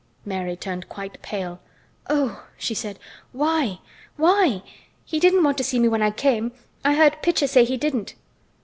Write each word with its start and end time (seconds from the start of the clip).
Mary 0.25 0.55
turned 0.55 0.89
quite 0.89 1.21
pale. 1.21 1.59
"Oh!" 2.09 2.47
she 2.57 2.73
said. 2.73 2.97
"Why! 3.33 3.81
Why! 4.17 4.63
He 5.05 5.19
didn't 5.19 5.43
want 5.43 5.59
to 5.59 5.63
see 5.63 5.77
me 5.77 5.87
when 5.89 6.01
I 6.01 6.09
came. 6.09 6.53
I 6.83 6.95
heard 6.95 7.21
Pitcher 7.21 7.45
say 7.45 7.65
he 7.65 7.77
didn't." 7.77 8.15